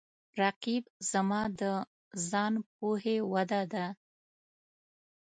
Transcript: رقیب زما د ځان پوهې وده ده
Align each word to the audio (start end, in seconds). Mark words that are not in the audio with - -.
رقیب 0.41 0.83
زما 1.11 1.41
د 1.59 1.61
ځان 2.29 2.53
پوهې 2.75 3.17
وده 3.31 3.61
ده 3.73 3.85